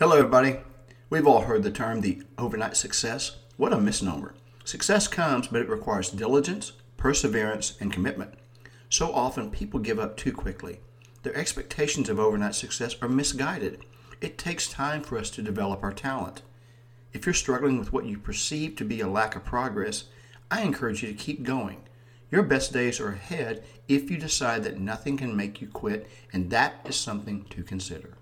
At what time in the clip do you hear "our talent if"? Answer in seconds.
15.82-17.26